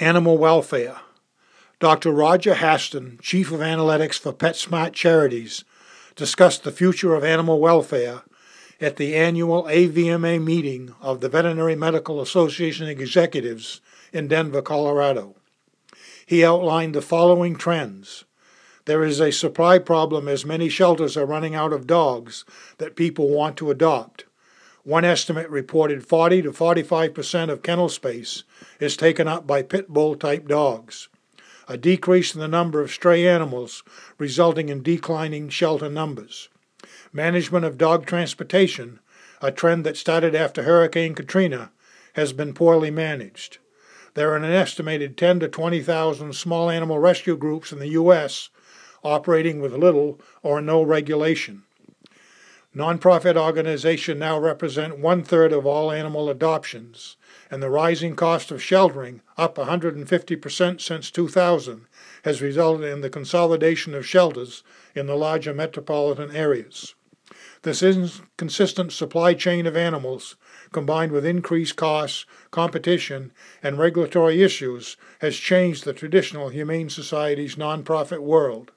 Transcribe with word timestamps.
Animal 0.00 0.38
Welfare. 0.38 1.00
Dr. 1.80 2.12
Roger 2.12 2.54
Haston, 2.54 3.20
Chief 3.20 3.50
of 3.50 3.58
Analytics 3.58 4.16
for 4.16 4.32
PetSmart 4.32 4.92
Charities, 4.92 5.64
discussed 6.14 6.62
the 6.62 6.70
future 6.70 7.16
of 7.16 7.24
animal 7.24 7.58
welfare 7.58 8.22
at 8.80 8.94
the 8.94 9.16
annual 9.16 9.64
AVMA 9.64 10.40
meeting 10.40 10.94
of 11.00 11.20
the 11.20 11.28
Veterinary 11.28 11.74
Medical 11.74 12.20
Association 12.20 12.86
executives 12.86 13.80
in 14.12 14.28
Denver, 14.28 14.62
Colorado. 14.62 15.34
He 16.24 16.44
outlined 16.44 16.94
the 16.94 17.02
following 17.02 17.56
trends. 17.56 18.24
There 18.84 19.02
is 19.02 19.18
a 19.18 19.32
supply 19.32 19.80
problem 19.80 20.28
as 20.28 20.44
many 20.44 20.68
shelters 20.68 21.16
are 21.16 21.26
running 21.26 21.56
out 21.56 21.72
of 21.72 21.88
dogs 21.88 22.44
that 22.76 22.94
people 22.94 23.30
want 23.30 23.56
to 23.56 23.72
adopt. 23.72 24.26
One 24.88 25.04
estimate 25.04 25.50
reported 25.50 26.06
40 26.06 26.40
to 26.40 26.52
45 26.54 27.12
percent 27.12 27.50
of 27.50 27.62
kennel 27.62 27.90
space 27.90 28.44
is 28.80 28.96
taken 28.96 29.28
up 29.28 29.46
by 29.46 29.60
pit 29.60 29.90
bull 29.90 30.16
type 30.16 30.48
dogs 30.48 31.08
a 31.68 31.76
decrease 31.76 32.34
in 32.34 32.40
the 32.40 32.48
number 32.48 32.80
of 32.80 32.90
stray 32.90 33.28
animals, 33.28 33.82
resulting 34.16 34.70
in 34.70 34.82
declining 34.82 35.50
shelter 35.50 35.90
numbers. 35.90 36.48
Management 37.12 37.66
of 37.66 37.76
dog 37.76 38.06
transportation, 38.06 38.98
a 39.42 39.52
trend 39.52 39.84
that 39.84 39.98
started 39.98 40.34
after 40.34 40.62
Hurricane 40.62 41.14
Katrina, 41.14 41.70
has 42.14 42.32
been 42.32 42.54
poorly 42.54 42.90
managed. 42.90 43.58
There 44.14 44.32
are 44.32 44.36
an 44.36 44.44
estimated 44.44 45.18
10 45.18 45.40
to 45.40 45.48
20,000 45.48 46.32
small 46.32 46.70
animal 46.70 46.98
rescue 46.98 47.36
groups 47.36 47.72
in 47.72 47.78
the 47.78 47.88
U.S. 47.88 48.48
operating 49.04 49.60
with 49.60 49.74
little 49.74 50.18
or 50.42 50.62
no 50.62 50.80
regulation. 50.82 51.64
Nonprofit 52.76 53.34
organizations 53.34 54.20
now 54.20 54.38
represent 54.38 54.98
one 54.98 55.24
third 55.24 55.54
of 55.54 55.64
all 55.64 55.90
animal 55.90 56.28
adoptions, 56.28 57.16
and 57.50 57.62
the 57.62 57.70
rising 57.70 58.14
cost 58.14 58.50
of 58.50 58.62
sheltering, 58.62 59.22
up 59.38 59.56
150% 59.56 60.80
since 60.80 61.10
2000, 61.10 61.86
has 62.24 62.42
resulted 62.42 62.90
in 62.90 63.00
the 63.00 63.08
consolidation 63.08 63.94
of 63.94 64.06
shelters 64.06 64.62
in 64.94 65.06
the 65.06 65.16
larger 65.16 65.54
metropolitan 65.54 66.30
areas. 66.36 66.94
This 67.62 67.82
inconsistent 67.82 68.92
supply 68.92 69.32
chain 69.32 69.66
of 69.66 69.76
animals, 69.76 70.36
combined 70.70 71.10
with 71.10 71.24
increased 71.24 71.76
costs, 71.76 72.26
competition, 72.50 73.32
and 73.62 73.78
regulatory 73.78 74.42
issues, 74.42 74.98
has 75.20 75.36
changed 75.36 75.84
the 75.84 75.94
traditional 75.94 76.50
Humane 76.50 76.90
Society's 76.90 77.56
nonprofit 77.56 78.20
world. 78.20 78.72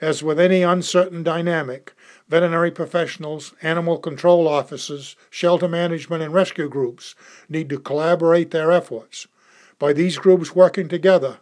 As 0.00 0.22
with 0.22 0.40
any 0.40 0.62
uncertain 0.62 1.22
dynamic, 1.22 1.94
veterinary 2.32 2.70
professionals, 2.70 3.52
animal 3.60 3.98
control 3.98 4.48
officers, 4.48 5.16
shelter 5.28 5.68
management, 5.68 6.22
and 6.22 6.32
rescue 6.32 6.66
groups 6.66 7.14
need 7.46 7.68
to 7.68 7.78
collaborate 7.78 8.52
their 8.52 8.72
efforts. 8.72 9.26
By 9.78 9.92
these 9.92 10.16
groups 10.16 10.54
working 10.54 10.88
together 10.88 11.40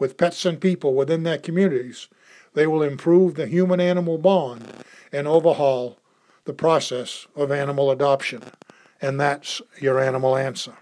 with 0.00 0.16
pets 0.16 0.44
and 0.44 0.60
people 0.60 0.94
within 0.94 1.22
their 1.22 1.38
communities, 1.38 2.08
they 2.54 2.66
will 2.66 2.82
improve 2.82 3.36
the 3.36 3.46
human 3.46 3.78
animal 3.78 4.18
bond 4.18 4.66
and 5.12 5.28
overhaul 5.28 5.96
the 6.44 6.52
process 6.52 7.28
of 7.36 7.52
animal 7.52 7.92
adoption. 7.92 8.42
And 9.00 9.20
that's 9.20 9.62
your 9.80 10.00
animal 10.00 10.36
answer. 10.36 10.76